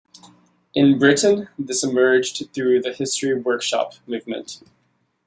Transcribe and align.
In 0.73 0.97
Britain, 0.97 1.49
this 1.59 1.83
emerged 1.83 2.51
through 2.55 2.81
the 2.81 2.91
History 2.91 3.39
Workshop 3.39 3.93
Movement. 4.07 4.63